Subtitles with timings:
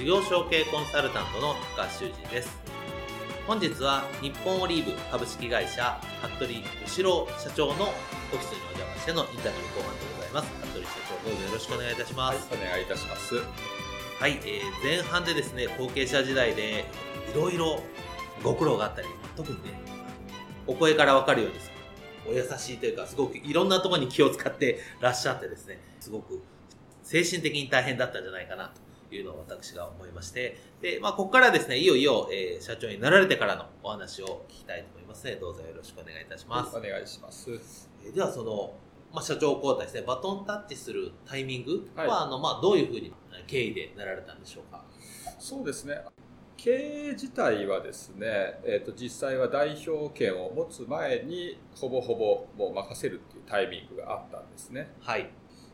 [0.00, 2.58] 事業承継コンサルタントの高橋修人です。
[3.46, 6.00] 本日は日本オリーブ株式会社
[6.38, 6.54] 服部
[6.86, 10.48] 後ろ社長のオフィスにお邪魔してのインタビュー後半でございます。
[10.72, 10.90] 服部社
[11.22, 13.34] 長どうぞよろしくお願いいたします、はい、お願いいたします。
[13.34, 16.86] はい、えー、前半でですね後継者時代で
[17.34, 17.82] いろいろ
[18.42, 19.78] ご苦労があったり特にね
[20.66, 21.70] お声から分かるようです
[22.26, 26.42] お優しいというかすごくいろんなところに気を使ってらっしゃってですねすごく
[27.02, 36.76] 精神的に大変だったんじゃないかなというのを私が思いまして、で、まあ、ここからですね、いよいよ、えー、社長になられてからのお話を聞きたいと思いますので、どうぞよろしくお願いいたします。
[36.76, 37.50] お願いします。
[38.04, 38.74] えー、では、その、
[39.12, 43.12] まあ、社長交代ですね、バトンタッチするタイミングは、はい、あの、まあ、どういうふうに
[43.46, 44.84] 経緯でなられたんでしょうか？
[45.38, 46.00] そうですね。
[46.56, 54.92] 経営自体はですね、えーと、実際は代表権を持つ前にほぼほぼもう任せるっていうタイミングがあったんですね。
[55.00, 55.30] はい。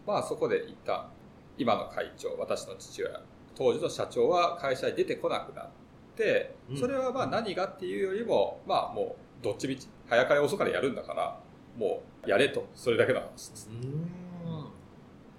[0.06, 1.10] まあそこで一旦
[1.58, 3.20] 今の会長私の父親
[3.56, 5.68] 当時の社長は会社に出てこなくなっ
[6.14, 11.40] て、それはまあ何がっていうよりも、まあもうどっちみち、早かれ遅かれやるんだから、
[11.76, 13.70] もうやれと、それだけの話です。
[13.70, 14.26] うん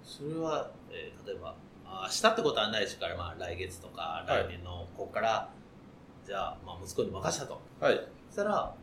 [0.02, 1.54] それは、えー、例えば、
[1.84, 5.50] 明日ってことはないですから、まあ来月とか来年のここから、は
[6.24, 7.60] い、じゃあ、まあ息子に任したと。
[7.78, 8.00] はい。
[8.28, 8.74] そしたら、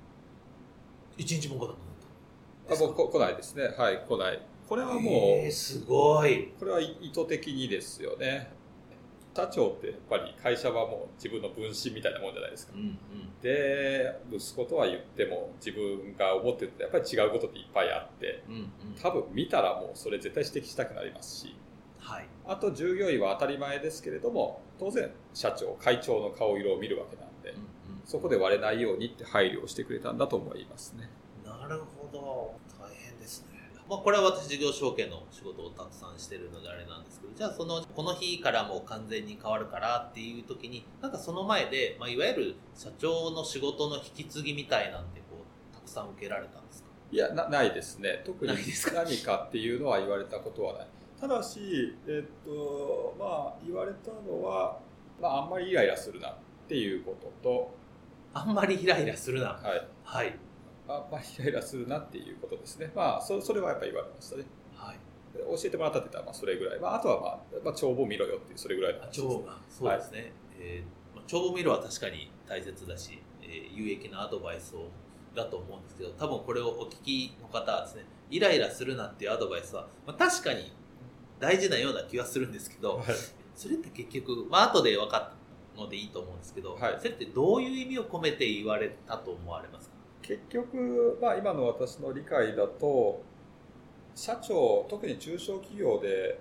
[1.18, 2.84] 一日も来なくなった。
[2.86, 3.74] あ、もう来ないですね。
[3.76, 4.42] はい、来ない。
[4.68, 6.54] これはもう、えー、すごい。
[6.60, 8.52] これは意図的にですよね。
[9.36, 12.74] 社長ってやっぱり会社はもう自分の分身みたいなもんじゃないですか。
[12.76, 12.98] うんうん、
[13.42, 18.72] で、息子とは言っても自分が思ってるとやっぱり違うことっていっぱいあって、うんうん、
[19.02, 21.56] 多分見たらもうそれ絶対指摘したくなりますし、
[22.00, 31.10] はい、あと従業員は当たり前ですけれども、当然社長、会長の顔色を見るわけなんで、うんうん、そこで割れないようにって配慮をしてくれたんだと思いますね。
[31.44, 32.56] なるほど。
[33.88, 45.38] まあ、これは私事業承継の仕事をたくさんしてるのであれなんですけど、じゃあその、この日からもう完全に変わるからっていう時に、なんかその前で、まあ、いわゆる社長の仕事の引き継ぎみたいなんてこ
[45.72, 46.90] う、たくさん受けられたんですか？
[47.12, 48.24] いやな、ないですね。
[48.26, 48.54] 特に
[48.94, 50.88] 何かっていうのは言われたことはない。
[51.22, 54.80] ただし、えっと、まあ、言われたのは、
[55.22, 56.36] まあ、あんまりイライラするなっ
[56.68, 57.76] ていうことと、
[58.34, 59.50] あんまりイライラするな。
[59.50, 59.88] はい。
[60.04, 60.36] はい。
[60.88, 62.92] あまあ、イライラするなっていうことですね。
[62.96, 64.46] まあ、そそれはやっぱり言われましたね。
[64.76, 64.98] はい。
[65.38, 66.80] 教えてもらったって言ったら、まあ、それぐらい。
[66.80, 69.28] まあ、あとは、まあ、まあ、帳簿見ろよっていう、それぐらいの話です、ね。
[69.70, 70.20] そうですね。
[70.20, 74.88] はい、えー、まあ、帳簿見ろは確かに大切だし、えー、有益なアドバイスを
[75.36, 80.72] だと思うんですけど、多分これをお聞きの方はですね、イライラするなっていうアドバイスは、まあ、確かに
[81.40, 83.06] 大事なような気はするんですけど、はい、
[83.54, 89.95] それって結局、まあ、後で分かったのでいいと思うんですけど、はい、それってどういう意味を込めて言われたと思われますか？
[90.28, 93.22] 結局、まあ、今の私の理解だと
[94.16, 96.40] 社長特に中小企業で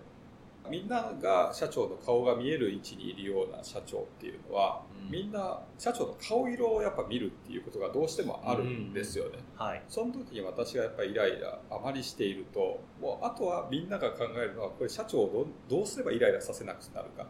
[0.71, 9.67] みんなが社長の顔が見える位置にいるような社長っていうのは、うん、みんな社長の顔色をやっぱ見るっていうことがどうしてもあるんですよね、うん。
[9.67, 17.27] はい、その時に私がやっぱりイライラあまりしているともうあとはみんなが考えるのはこれ社長をどうすればイライラさせなくなるか。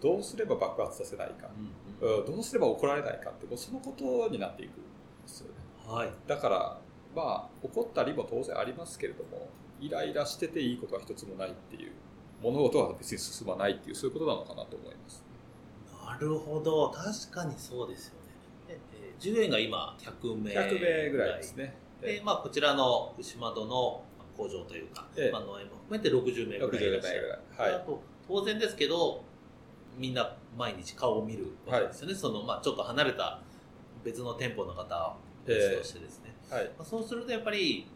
[0.00, 1.50] どうすれば爆発させないか、
[2.00, 4.80] うん、どうすれば怒られないかってもうそのことになっていくんで
[5.26, 5.57] すよね
[5.88, 6.78] はい、だから、
[7.16, 9.48] まあ、怒ったりも当然ありますけれども、
[9.80, 11.92] イライラしてていいことは一つもないっていう、
[12.42, 15.24] 物事は別に進まないっていう、そういうことなのかなと思います。
[16.04, 18.14] なるほど、確かにそうですよ
[18.68, 18.78] ね。
[18.94, 21.74] え従業員が今100名100名ぐらいですね。
[22.02, 24.02] で、まあ、こちらの牛窓の
[24.36, 27.38] 工場というか、ええ、まあ、農園も含めて60名ぐらいいらっしゃる。
[27.56, 29.24] はい、あと当然ですけど、
[29.96, 32.12] みんな毎日顔を見るわけですよね。
[32.12, 33.40] はい、その、まあ、ちょっと離れた
[34.04, 35.16] 別の店舗の方
[35.48, 37.86] 別としてですね、えー、はいまあ、そうするとやっぱり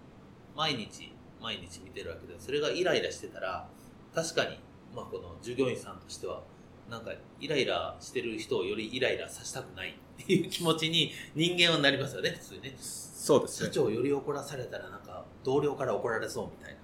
[0.56, 3.68] 毎日毎日見てるわけでそれがイライラしてたら
[4.14, 4.58] 確かに、
[4.94, 6.42] まあ、この従業員さんとしては
[6.90, 12.74] なんかイライラしてる人をよりイライラさせたくないっていう気持ちに人間はなりますよね、普通にね。
[12.78, 13.68] そうですね。
[13.68, 16.76] 社長より怒らされたらなんか同僚から怒られそうみたい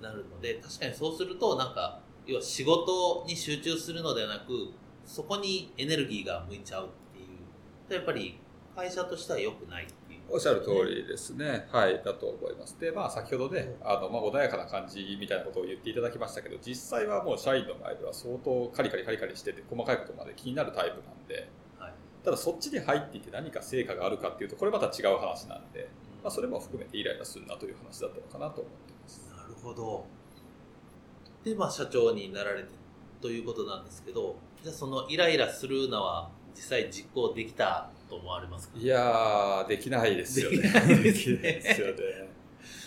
[0.00, 4.72] な、なるので、確かにそうするとなんか、要は仕事に集中するのではなく、
[5.06, 7.94] そこにエネルギーが向いちゃうっていう。
[7.94, 8.38] やっぱり
[8.74, 9.86] 会社としては良くない。
[10.28, 11.68] おっしゃる通りですね。
[11.70, 12.78] はい、だと思います。
[12.80, 21.48] で、まあ先ほどね、あの、まあ穏やかな感じみたいなことを言っていただきましたけど、実際はもう社員の前では相当カリカリカリカリしてて、細かいことまで気になるタイプなんで、
[21.78, 21.94] はい
[22.24, 25.90] ただそっちに入っていて何か成果があるかっていうと、これまた違う話なんで、
[26.22, 29.30] まあそれも含めてイライラするなという話だったのかなと思ってます。
[29.36, 30.06] なるほど。
[31.44, 32.70] で、まあ、社長になられて
[33.20, 38.78] ということなんですけど、じゃあそのイライラするのは実際実行できたと思われますか？
[38.78, 40.58] いやー、できないですよね。
[40.58, 42.28] できないですよね。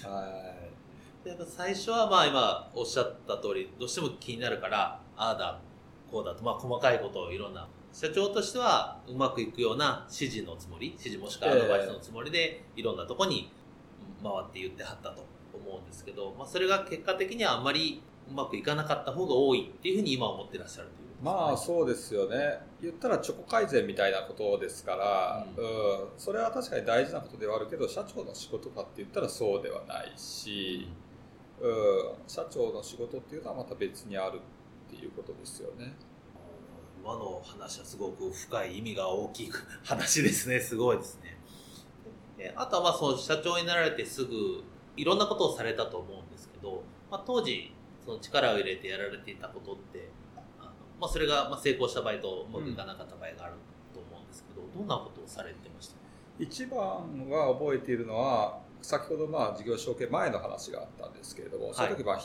[0.04, 0.44] は
[1.26, 1.28] い。
[1.28, 5.60] やっぱ最初はまあ今おっしゃった通り、どうしても気になるから、ああだ、
[6.10, 13.52] こうだと、まあ細かいことをいろんな、社長としてはうまくいくような指示のつもり、指示もしくはアドバイスのつもりで、いろんなとこに
[14.24, 22.60] 回って言ってはったと思うんですけど、まあそれが結果的にはあんまりうまくいかなかった方が多いっていうふうに今思ってらっしゃるというまあそうですよね。
[22.82, 30.88] 言ったらチョコ改善みたいなことですから、ううんそれは確かに大事なことではあるけど、社長の仕事かって言ったらそうではないし、
[31.60, 34.40] うん、社長の仕事っていうのはまた別にある
[34.88, 35.96] っていうことですよね。
[37.04, 39.52] 今の話はすごく深い意味が大きい
[39.84, 40.60] 話ですね。
[40.62, 41.38] すごいですね。
[42.38, 44.64] えあとはまあその社長になられてすぐ
[44.96, 47.74] いろんなことをされたと思うんですけど、まあ、当時
[48.06, 50.10] その力を入れてやられていたことって、
[51.00, 53.54] まあ、それがまあ成功した場合とうまくいかなかった場合がある
[53.94, 55.96] と思うんですけど、どんなことをされてました？
[56.40, 56.80] 一番
[57.30, 62.22] は覚えているのは、先ほどまあ事業承継前の話があったんですけれども、その時まあ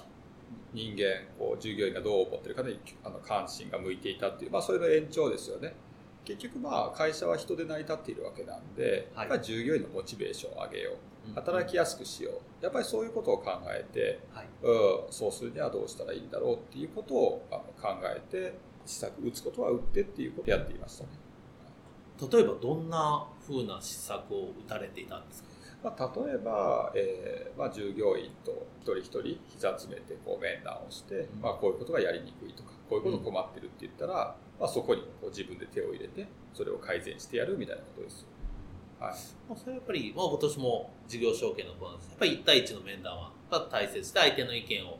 [0.72, 5.74] 人間、こう従業員がどう思ってるかにあの関心が向いていたっていう、まあそれの延長ですよね。
[6.24, 10.96] 結局まあ会社は人で成り立っているわけなんで、はい従業員のモチベーションを上げよう。
[11.34, 12.64] 働きややすくしよう。
[12.64, 14.46] やっぱりそういうことを考えて、はい。
[14.62, 18.54] うん、そうするにはどうしたらいいんだろうっていうことをあの考えて、
[18.86, 21.10] 施策打つことは打ってっていうことをやっていましたね。
[22.30, 25.48] 例えばどんな風な施策を打たれていたんですか？
[25.82, 38.24] まあ、例えば、えーまあ、従業員と一人一人膝詰めてこう面談をして、まあ、こういうことがやりにくいとかこういうこと困ってるって言ったら、まあ、そこにこう自分で手を入れてそれを改善してやるみたいなことです。
[39.02, 39.14] はい、
[39.48, 43.32] まあ、それはやっぱり、まあ、今年も事業承継の子なんですやっぱり1対1の面談は
[43.70, 44.98] 大切で相手の意見を、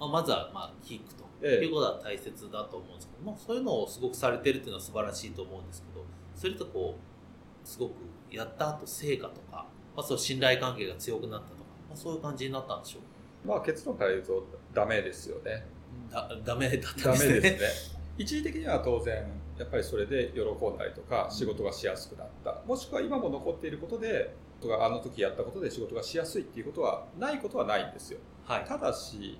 [0.00, 6.04] まあ、まずはまあ聞くとええいうことは大切だと思うんですけど、まあ、そういうのをすごくされてるっていうのは素晴らしいと思うんですけど
[6.34, 7.92] それとこうすごく
[8.30, 13.02] やった後成果とか、まあ、その信頼関係が強くなったとか、まあ、そういう感じになったんでしょう
[13.46, 14.44] まあ、結論から言うと
[14.74, 15.64] ダメですよね。
[16.10, 17.96] だダメだったダメんですねですね。
[18.18, 19.24] 一時的には当然
[19.58, 22.60] やっぱりそれで喜んだりとか仕事がしやすくなった。
[22.66, 24.34] もしくは今も残っていることで
[24.80, 28.18] あの時やったことで仕事がしやすいっていうことはないことはないんですよ。
[28.44, 28.64] はい。
[28.64, 29.38] ただし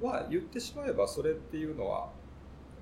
[0.00, 2.10] は言ってしまえばそれっていうのは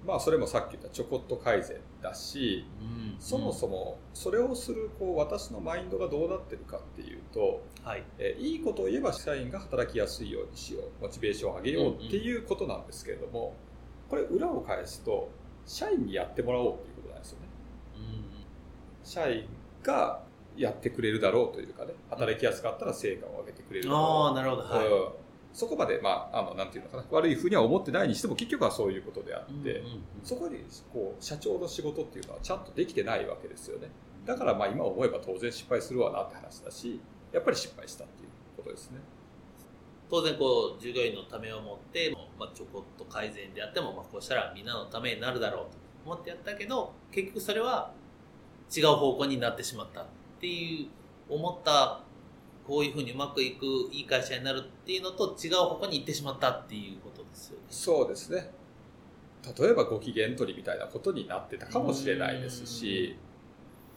[0.06, 3.16] まあそれもさっき言ったちょこっと改善だしうん。
[3.18, 8.04] そもそもそれをするこう私のマインドがどうなってるかっていうとはい。
[8.18, 13.54] えーいいことを言えば社員が働きやすいようにしようモチベーションを上げようっていうことなんですけれども、
[14.08, 15.30] これ裏を返すと
[15.66, 17.46] 社員にやってもらおうっていうことなんですよね。
[17.96, 19.46] うん社員
[19.82, 20.22] が
[20.56, 24.00] やってくれるだろうというかね働きやすかったら成果を上げてくれるだろう。
[24.00, 24.62] ああなるほど。
[24.62, 25.08] はい、うん。
[25.52, 27.04] そこまで、まあ、あのなんていうのかな。
[27.10, 29.82] 悪いふうには思ってないにしても結局はそういうことであって、
[30.22, 30.58] そこに
[30.92, 33.88] こう社長の仕事っていうのはちゃんとできてないわけですよね。
[34.26, 36.98] だからまあ今思えば当然失敗するわなって話だし
[37.32, 38.98] やっぱり失敗したっていうことですね。
[40.10, 47.92] 当然こう従業員のためを持って、まあ、ちょこっと改善であっても、まあ、こうしたらみんなのためになるだろうと思ってやったけど結局それは
[48.74, 50.06] 違う方向になってしまったっ
[50.40, 50.88] てい
[51.30, 52.00] う思った
[52.66, 57.64] こういうふうにうまくいくいい会社になるっていうのと違う方向に行ってしまったっていうことですよね。
[57.68, 58.50] そうですね。
[59.58, 63.14] 例えばご機嫌取りみたいなことになってたかもしれないですし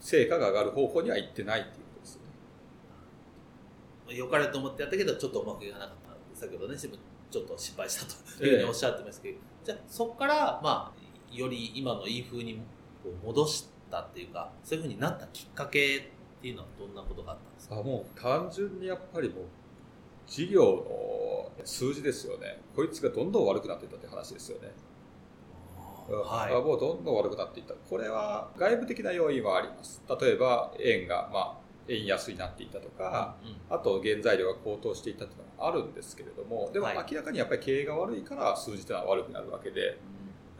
[0.02, 2.28] 成果が上がる方向には行ってないっていうことですよね。
[4.08, 5.96] まあ良かれと思ってやったけどちょっとうまくいかなかっ
[6.34, 6.78] た先ほどね
[7.30, 8.06] ちょっと失敗した
[8.38, 12.62] というふうにおっしゃってますけど、じゃあそこからまあより今のいい風に
[13.24, 16.02] 戻したっていうかそういうふうになったきっかけっ
[16.42, 17.78] ていうのはどんなことがあったんですか？
[17.78, 19.46] あもう単純にやっぱりもう
[20.26, 22.62] 事業の数字ですよね。
[22.76, 24.72] こいつがどんどん悪くなっていったって話ですよね、
[26.10, 26.54] うんはい。
[26.54, 27.74] あもうどんどん悪くなっていった。
[27.74, 30.02] これは外部的な要因はあります。
[30.22, 39.98] 例えば円がまあ円安になっていったとか、うんあと原材料が高騰していったというのはあるんですけれどもでもはい明らかにやっぱり経営が悪いから数字というのは悪くなるわけで、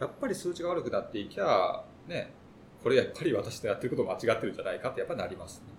[0.00, 2.32] やっぱり数値が悪くなっていきゃ、ね、
[2.82, 5.72] これやっぱり私のやってること間違ってるんじゃないかってやっぱりなりますね。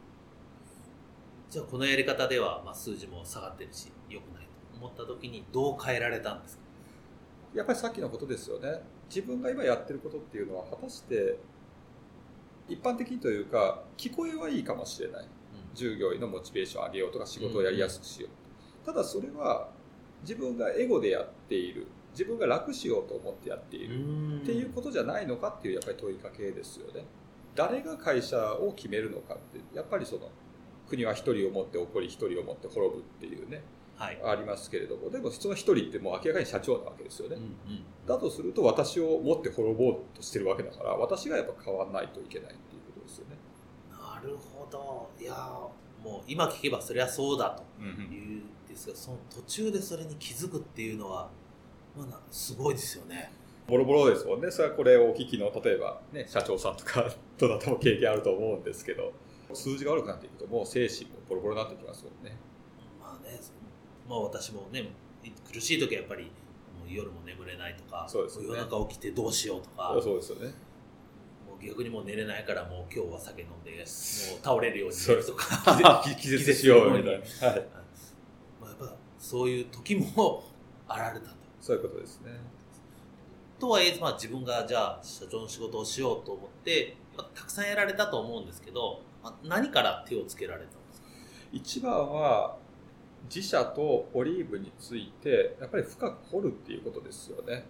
[1.50, 6.64] じゃあこのやり方では、まあ、数字も下がってるし良くないと思った時にどう変えられたんですか？
[7.56, 8.82] やっぱりさっきのことですよね。
[9.10, 11.40] 自分が今やってることっていうのは果たして
[12.68, 15.28] 一般的にというか聞こえはいいかもしれない。
[15.74, 18.86] 従業員のモチベーションを上げようとか仕事をやりやすくしよう。
[18.86, 19.70] ただそれは
[20.22, 21.88] 自分がエゴでやっている。
[22.12, 24.42] 自分が楽しようと思ってやっている。
[24.42, 27.06] っていうことじゃないのかっていうやっぱり問いかけですよね。
[27.56, 30.30] 誰が会社を決めるのかってやっぱりその
[30.88, 33.62] 国は一人を持って起こり一人を持って滅ぶっていうね、
[33.96, 35.10] はい、ありますけれども。
[35.10, 37.50] でもその一人ってもう明らかに社長なわけですよね、うんうん、
[38.08, 43.38] だとすると私を持って滅ぼうとしてるわけだから私がやっぱ変わらないといけないっていうことですよね
[44.24, 45.10] なるほど。
[45.20, 45.34] いや
[46.04, 51.30] もう今聞けばそりゃそうだというんですが、うんうん、その途中でそれに気づくっていうのは、
[51.98, 53.32] まあ、すごいですよね。
[53.68, 54.50] ボロボロですもんね。
[54.50, 57.06] それはこれをお聞きの例えば、ね、社長さんとか
[57.38, 59.12] どなたも経験あると思うんですけど。
[59.54, 62.38] 数字が悪くなっていくともう精神もボロボロになってきますもんね。
[63.02, 63.40] まあね、
[64.08, 64.90] まあ私もね、
[65.52, 66.30] 苦しい時はやっぱりも
[66.88, 70.54] う夜も眠れないとか、そうです、ね、夜中起きてどうしようとか、そうですよね。
[71.62, 73.86] 逆にもう寝れないからもう今日は酒飲んで、もう
[74.44, 77.48] 倒れるように寝るとか、 気絶しようみたいな。
[77.48, 77.68] はい。
[78.62, 80.44] まあやっぱそういう時も
[80.88, 81.36] あられたと。
[81.62, 82.32] そういうことですね。
[83.60, 89.02] とはいえ、まあ、自分がじゃあ社長の仕事をしようと思って、まあ、たくさんやられたと思うんですけど、
[89.44, 91.08] 何から手をつけられたんですか？
[91.52, 92.56] 一番は
[93.26, 97.66] 自社とオリーブについてやっぱり深く掘るっていうことですよね。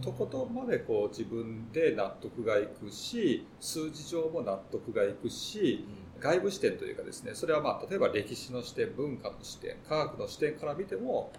[0.00, 5.84] とことんまでこう自分で納得がいくし数字上も納得がいくし、
[6.20, 11.32] 外部視点というかですねそれはまあ例えば歴史の視点文化の視点科学の視点から見ても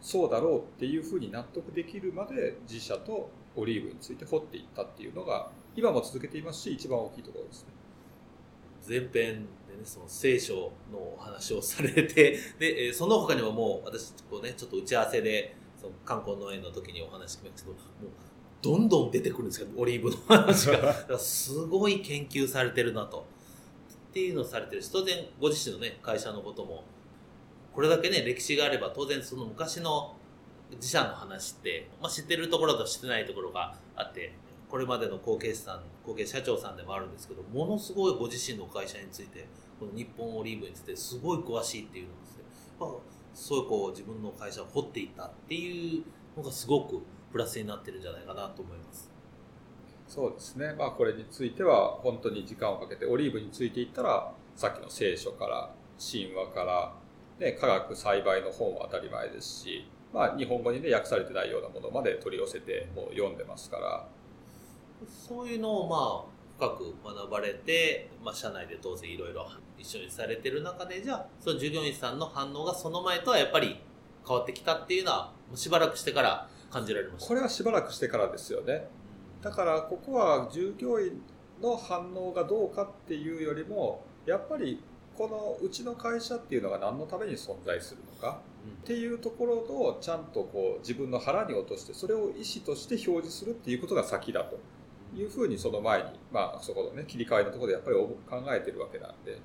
[0.00, 7.70] そうだろうっていうふうに納得できるまで自社とオリーブについて掘っていったっていうのが今も続けていますし一番大きいところですね。
[8.88, 18.10] 前編でね、その聖書のお話をされて、で、その他にももう私、こうね、ちょっと打ち合わせで、その観光農園の時にお話聞きましたけど、もう、
[18.62, 21.18] どんどん出てくるんですけど、オリーブの話が。
[21.18, 23.26] すごい研究されてるなと。
[24.10, 26.84] っていうのをされてるし、当然ご自身のね、会社のことも、
[27.72, 30.16] これだけね、歴史があれば、当然その昔の
[30.72, 34.32] 自社の話って、まあ、知ってるところと知ってないところがあって、
[34.68, 39.46] これまでの後継さん後継社長さんでもあるんですけどものすごいご自身の会社について
[39.78, 42.44] この日本オリーブについてすごい詳しいっていうのですね、
[42.80, 42.90] まあ、
[43.36, 46.04] そういうこう自分の会社を掘っていったっていう
[46.36, 49.10] のがすごくプラスになってるんじゃないかなと思います。
[50.08, 50.74] そうですね。
[50.78, 56.94] まあこれについては本当に時間をかけてオリーブについていったらさっきの聖書から神話から、
[57.38, 64.08] ね、科学栽培の本は当たり前ですしまあ、日本語にね訳されてないようなものまで取り寄せてもう読んでますから。
[65.06, 69.46] そういうのをまあ深く学ばれて、まあ、社内で当然いろいろ
[69.78, 73.78] 一緒にされてる中でじゃあその従業員さんの反応がその前とはやっぱり
[74.26, 77.28] 変わってきたっていうのはしばらくしてから感じられました。
[77.28, 78.88] これはしばらくしてからですよね。
[79.42, 81.20] だからここは従業員
[81.62, 84.82] の反応がどうかっていうよりもやっぱり
[85.16, 88.40] このうちの会社っていうのが何のために存在するのか、
[88.82, 94.58] っていうところをちゃんとこう自分の腹に落としてそれを意思として表示するっていうことが先だと
[95.16, 99.40] いうふうにその前に、まあ、そこのね、切り替えのところでやっぱり考えてるわけなんで、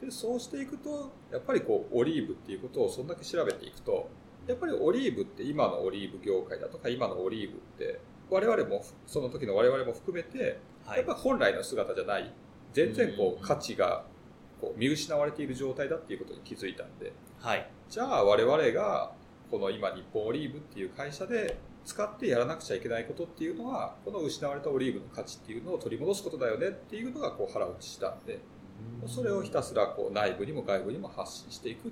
[0.00, 4.08] で、そうしていくと、やっぱりこう、オリーブっていうことをそんだけ調べていくと、
[4.46, 8.00] やっぱりオリーブって今のオリーブ業界だとか今のオリーブって
[8.30, 12.32] 我々もその時の我々も含めて、やっぱ本来の姿じゃない
[12.72, 14.04] 全然こう価値が
[14.60, 19.12] こう見失われている状態だっていうことに気づいたんで、はい、じゃあ我々が
[19.50, 28.38] この今日本オリーブっていう会社で使ってやらなくちゃいけないことっていうのはこの失われたオリーブの価値っていうのを取り戻すことだよねっていうのがこう腹打ちしたんで
[29.06, 31.90] それをひたすらこう内部にも外部にも発信していく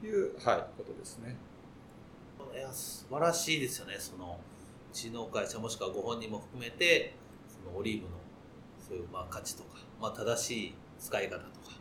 [0.00, 1.36] という、はい、ことですね。
[2.54, 4.38] いや素晴らしいですよねその
[4.92, 7.16] うちの会社もしくはご本人も含めて
[7.48, 8.14] そのオリーブの
[8.78, 11.74] そういうまあ価値とか、まあ、正しい使い方とか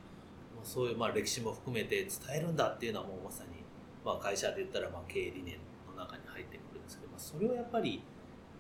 [0.63, 3.49] そういうまあ歴史も含めて伝えるんだっていうのはもうまさに
[4.03, 8.03] まあ会社で言ったらまあ経営理念の中に入ってくそれをやっぱり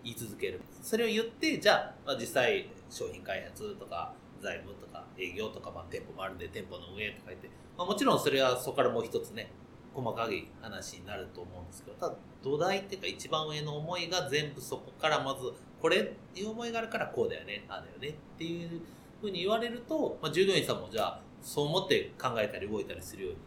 [0.03, 9.51] 言い続けるそれを言ってじゃあ、まあ、実際商品開発とか財務とか営業とか、まあ、店舗もあるんで店舗の運営とか言って、まあ、もちろんそれはそこからもう一つね
[9.93, 16.03] 細かい話になると思うんですけどただ土台っていうか一番上の思いが全部そこからまずこれっ
[16.33, 18.81] ていう思いがあるからこうだよねああだよねっていう
[19.21, 23.39] ふうに言われると、まあ、従業員さんもじゃあそう思って考えたり動いたりするように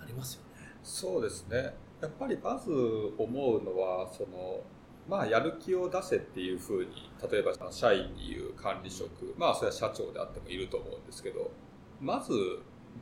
[0.00, 0.68] なりますよね。
[0.82, 2.70] そうですねやっぱりまず
[3.18, 4.60] 思うのはその
[5.10, 11.50] まあ、やる気を出せっていうふうに、例えば社員に言う管理職、まあ、それは社長であってもいると思うんですけど、
[12.00, 12.32] まず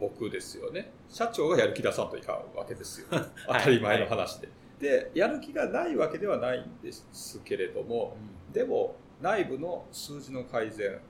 [0.00, 0.90] 僕ですよね。
[1.10, 3.08] 社長がやる気出さんといかんわけですよ。
[3.46, 4.48] 当たり前の話で。
[4.78, 8.16] で、やる気がないわけではないんですけれども、
[8.54, 11.00] でも、内部の数字の改善、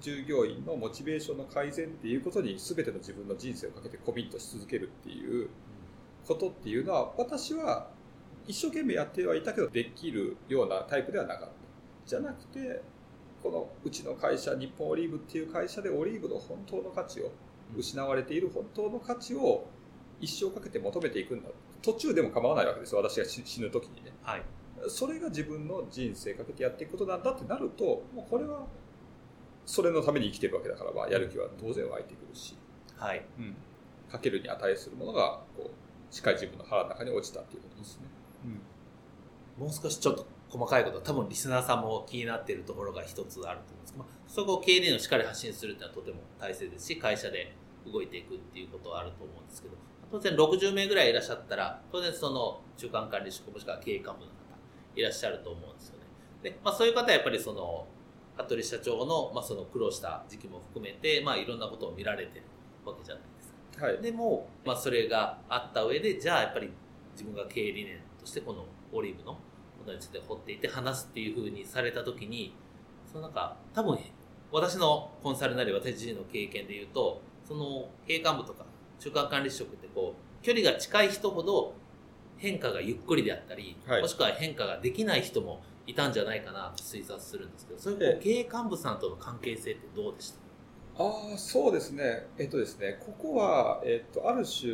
[0.00, 5.48] 従業員のモチベーションの改善っていうことに全ての自分の人生をかけてコミットし続けるっていう
[6.26, 7.88] ことっていうのは、私は
[8.46, 11.52] 一生懸命やってはいたけどできるようなタイプではなかった。
[12.06, 12.82] じゃなくて、
[13.42, 17.30] このうちの会社、日本オリーブっていう会社でオリーブの本当の価値を、
[17.76, 19.66] 失われている本当の価値を
[20.20, 21.48] 一生かけて求めていくんだ。
[21.80, 24.12] 途中でも構わないわけです私が死ぬ時にね。
[24.22, 24.42] はい。
[24.88, 28.66] それが自分の人生かけてやっていくことなんだってなると、もうこれは、
[29.64, 32.56] それのために生きてるわけだから、まあ、やる気は当然湧いてくるし。
[32.96, 33.24] はい。
[33.38, 33.56] うん。
[34.10, 35.70] かけるに値するものが、こう、
[36.12, 38.06] しっかり自分の腹の中に落ちたっていうことですね。
[39.58, 47.54] もう少しちょっと細かいこと多分リスナーさんも気になっているところが一つあると思うんですけど、まあ、そこを経営のしっかり発信するっていうのはとても大切ですし会社で
[47.90, 49.74] 動いていくっていうことはあると思うんですけど
[50.10, 54.26] 当然60名ぐらいいらっしゃったら当然その中間管理職もしくは経営幹部の方
[54.94, 56.04] いらっしゃると思うんですよね。
[56.42, 57.86] で、まあ、そういう方はやっぱりその
[58.36, 62.44] 服部社長の,、まあその苦労した時期も含めて、まあ、いろんなことを見られてる
[62.84, 63.24] わけじゃない、
[63.82, 66.70] はい、でも、まあ、それがあった上でじゃあやっぱり
[67.14, 72.54] 自分が経営理念としてこのオリーブのことについて掘っていて話すっていうふうにされた時に
[73.10, 73.98] そのなんか多分
[74.52, 78.64] 私のコンサルなり私自身の経験で言うとその経営幹部とか
[79.00, 81.74] 中間管理職ってこう距離が近い人ほど
[82.36, 90.41] 変化がゆっくりであったり、はい、もしくは変化ができない人もいたんじゃないかなと推察するんですけどそういう経営幹部さんとの関係性ってどうでした？
[91.02, 92.26] ああ、そうですね。
[92.38, 94.72] えっとですね、ここは、えっと、ある種、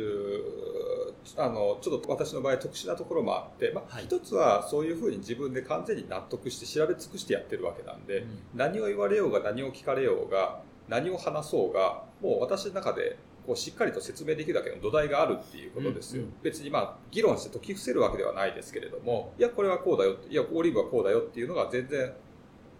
[1.37, 16.23] あの、ちょっと私の場合特殊なところもあって、まあ、はい、一つはそういうふうに自分で完全に納得して調べ尽くしてやってるわけなんで、うん、何を言われようが何を聞かれようが、何を話そうが、もう私の中でこうしっかりと説明できるだけの土台があるっていうことですよ。
[16.23, 22.13] うんうん、別にまあ、議論して解き伏せるわけではないですけれども、いや、これはこうだよ、いや、オリーブはこうだよっていうのが全然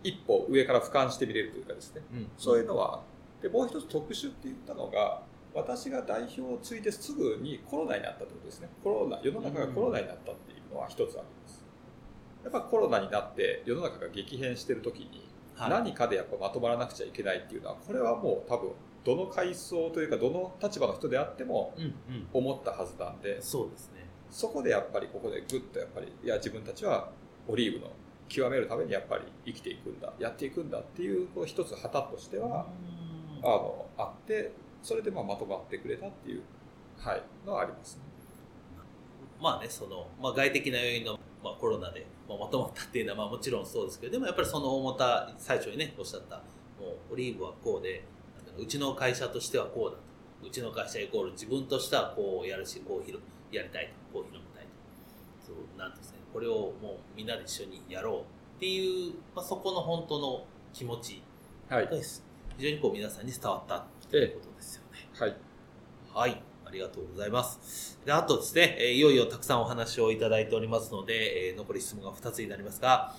[0.03, 3.01] 一歩上から俯瞰してみれるというかですね、うん、そういうのは
[3.41, 5.21] でもう一つ特殊って言ったのが
[5.53, 8.69] 私が代表を継いですぐにコロナになったということですね。
[8.83, 11.65] コロナ世の中がコロナになったっていうのは一つあります。
[12.43, 18.71] やっぱコロナになって世の中が激変してる時に何かでやっぱまとまらなくちゃいけないっていうのはこれはもう多分
[19.03, 21.73] どの階層というかどの立場の人であっても
[22.31, 24.05] 思ったはずなんで、そうですね。
[24.29, 27.09] そこでやっぱりここでグッとやっぱりいや自分たちは
[27.47, 27.91] オリーブの
[28.27, 32.67] 極めるためにやっぱり生きていくんだやっていくんだっていうこう一つ旗としては
[33.43, 36.43] あのあってそれでまあまとまってくれたっていう、
[36.97, 38.01] はい、のはありますね。
[39.41, 46.41] まあねその、まあ、外的な要因の、まあ、コロナで、まあ、まとまったっていうのはまあもちろんそうですけどでもやっぱりその重た最初にねおっしゃったも
[47.09, 48.03] うオリーブはこうで
[48.57, 50.09] うちの会社としてはこうだと。
[50.41, 53.21] うちの会社イコール自分としてはこうやるしこう広
[53.51, 54.19] やりたいと。
[54.19, 55.47] こう広めたいと。
[55.47, 56.19] そうなんですね。
[56.31, 58.21] これをもうみんなで一緒にやろう
[58.57, 61.21] っていう、まあ、そこの本当の気持ち
[61.89, 62.23] です、
[62.59, 65.07] 非常にこう皆さんに伝わったということですよね。
[65.17, 65.37] はい。
[66.13, 66.43] はい。
[66.65, 67.97] ありがとうございます。
[68.05, 73.15] で、あとですね、えいよいよたくさんお話をいただいておりますので、え残り質問が2つになりますが、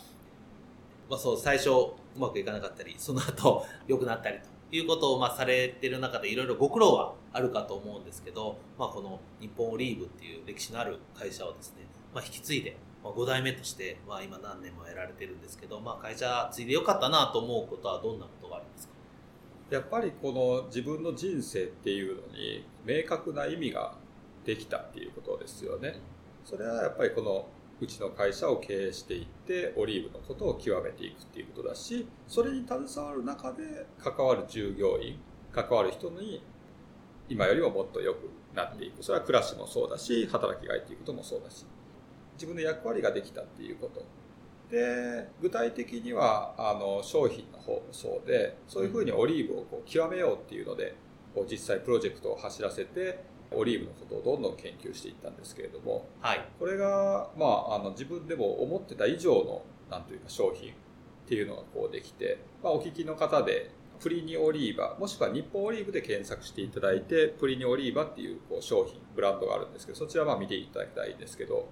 [1.08, 4.38] まあそう、最初うまくいかなかったり、その後 良くなったり
[4.70, 18.99] ということをまあされてる中でいろいろご苦労はあるかと思うんですけど、まあこの日本オリーブっていう歴史のある会社をですね、まあ引き継いで、まあ、5代目として、まあ今何年もやられてるんですけど、まあ会社継いでよかったなと思うことはどんなことがありますか？
[19.70, 23.94] やっぱりこの自分の人生っていうのに明確な意味が
[24.44, 26.00] できたっていうことですよね。
[26.44, 27.46] それはやっぱりこの
[27.80, 35.18] うちの会社を経営していってオリーブのことを極めていくっていうことだしそれに携わる中で関わる従業員
[35.50, 36.42] 関わる人に
[37.28, 41.64] 今よりももっと良くなっていくそれは暮らしもそうだし働きがいっていうこともそうだし
[42.34, 44.04] 自分の役割ができたっていうこと
[44.70, 50.94] で具体的にはあの商品の方もそうでそういうふうにオリーブをこう極めようっていうので
[51.34, 60.74] こう実際プロジェクトを走らせてオリーブのことをどんどん研究していったんですけれども、はい、これが、まあ、あの自分でも思ってた以上のなんというか商品っ
[61.26, 71.68] ていうのがこうできて、まあ、お聞きの方でプリニオリーバもしくは日本オリーブで検索していただいてプリニオリーバっていうこう商品ブランドがあるんですけどそちらは見ていただきたいんですけど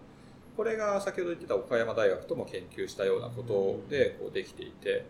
[0.59, 5.07] これが先ほど言ってた岡山大学とも研究したようなことでこうできていて、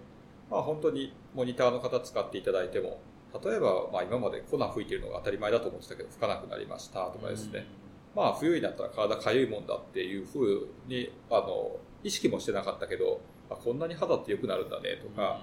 [0.51, 3.01] まあ、本当にモニターの方使っていただいても
[3.43, 7.67] 例えばまあ今まで粉吹いてるのが当たり前だと思ってたけど吹かなくなりましたとかですね、
[8.15, 15.41] まあ冬になったら体かゆいもんだっていうふうにあの意識もしてなかったけど、あこんなに肌って良くなるんだねとか、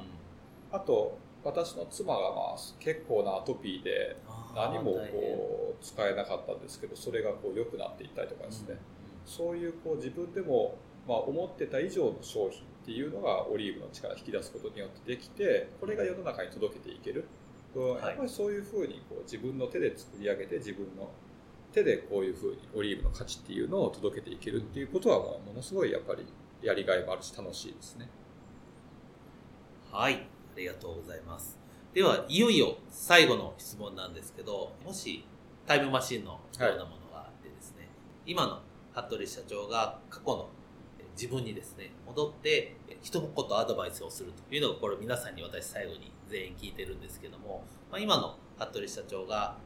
[0.72, 4.16] あと、私の妻がまあ結構なアトピーで
[4.56, 8.78] 何もこう使えなかったんですけど、それがこう良くなっていったりとかですね、
[9.26, 17.26] そういうこう自分でもまあ思ってた以上の商品っていうのがオリーブの力を引き出すことによってできて、これが世の中に届けていける。
[17.76, 21.10] やっぱりそういうふうにこう自分の手で作り上げて自分の
[21.74, 26.26] 手でこういうふうにオリーブの価値っていうのを届けていけるっていうことはものすごいやっぱり
[26.62, 28.08] やりがいもあるし楽しいですね。
[29.92, 30.20] はい、あ
[30.56, 31.60] りがとうございます。
[31.94, 35.26] では、いよいよ最後の質問なんですけど、もし
[35.66, 37.90] タイムマシンのようなものがあってですね、
[38.26, 38.62] 今の
[38.96, 40.50] 服部社長が過去の
[41.16, 49.58] 自分にですね、戻って一言アドバイスをするというのが、これ皆さんに私最後に全員聞いてるんですけども、まあ、今の服部社長が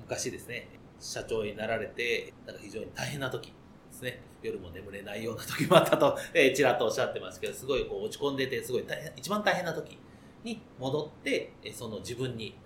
[0.00, 3.52] 昔ですね、社長になられて、なんか非常に大変な時で
[3.92, 9.98] すね、夜も眠れないような時もあったと、 えー、ちらっとおっしゃってますけど、すごいこう落ち込んでて、すごい大変、一番大変な時
[10.44, 12.56] に戻って、その自分に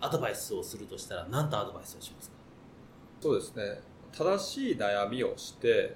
[0.00, 2.36] アドバイスをするとしたら、何とアドバイスをしますか？
[3.20, 3.80] そうですね。
[4.16, 5.94] 正しい悩みをして、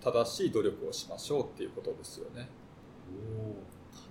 [0.00, 2.48] 正しい努力をしましょうっていうことですよね。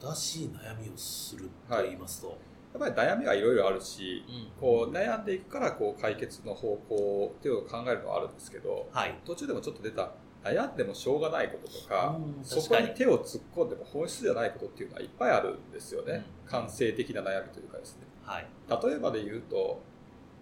[0.02, 2.38] 正しい悩みをすると言いますと、
[2.78, 9.18] やっぱり悩みはいろいろあるし、うんこう悩んでいくからこう解決の方向っていうのを考えるのはあるんですけど、はい。
[9.26, 10.12] 途中でもちょっと出た
[10.44, 16.26] 悩んでもしょうがないこととか、うんそこに手を突っ込んでも本質じゃないことっていうのはいっぱいあるんですよね。
[16.44, 18.04] うん感性的な悩みというかですね。
[18.24, 18.48] はい。
[18.70, 19.82] 例えばで言うと、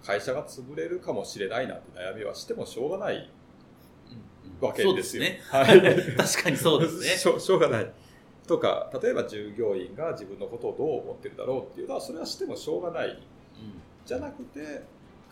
[0.05, 3.29] 会社が潰れるかもしれないなんて悩みはしてもしょうがない
[4.61, 5.23] わけですよ。
[5.23, 5.41] ね。
[5.49, 5.81] はい。
[6.15, 7.07] 確かにそうですね。
[7.17, 7.91] しょしょうがない。
[8.47, 13.09] とか、例えば従業員が自分のことをどう思ってるだろうっていうのは、それはしてもしょうがない。
[13.09, 13.19] うん
[14.05, 14.83] じゃなくて、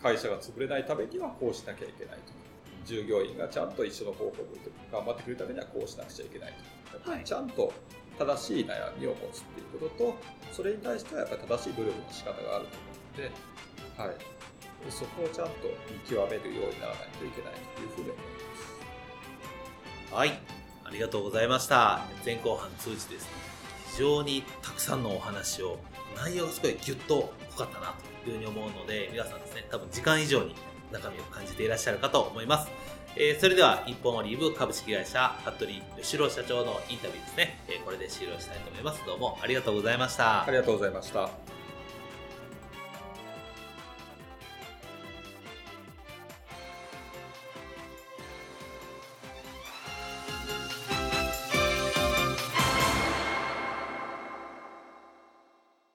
[0.02, 2.38] 会社が潰れないためにはこうしなきゃいけないとか、
[2.84, 4.42] 従業員がちゃんと一緒の方向で
[4.90, 6.52] 頑張ってくれるためにはこうしなくちゃいけない
[6.92, 7.72] とちゃんと
[8.18, 10.14] 正しい悩みを持つっていうことと、
[10.52, 13.30] それに対してはやっぱり正しい努力の仕方があると思うので、
[13.96, 14.16] はい。
[14.90, 15.52] そこをちゃんと
[15.90, 18.20] 見極めるようにならないといけないというふうに思いま
[20.10, 20.14] す。
[20.14, 20.38] はい、
[20.84, 22.02] ありがとうございました。
[22.24, 23.30] 前後半通じてですね、
[23.92, 25.78] 非常にたくさんのお話を、
[26.16, 27.94] 内容がすごいギュッと濃かったな
[28.24, 30.54] というふうに思うので、皆さんですね、多分時間以上に
[30.92, 32.70] 中身を感じていらっしゃるかと思います。
[33.16, 39.04] えーそれでは、一本オリーブ株式会社、服部義郎社長のインタビューですね、えーこれで終了したいと思います。
[39.06, 40.50] どうもありがとうございましたあ。
[40.50, 41.53] りがとうございました。